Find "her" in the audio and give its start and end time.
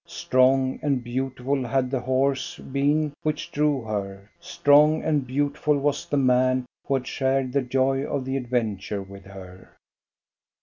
3.83-4.31, 9.25-9.77